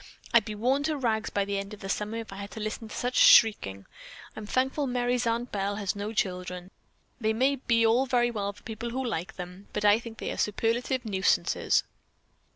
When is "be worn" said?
0.45-0.81